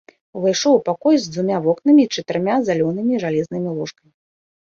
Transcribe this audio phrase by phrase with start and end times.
[0.37, 4.13] Увайшоў у пакой з двума вокнамі і чатырма залёнымі жалезнымі ложкамі.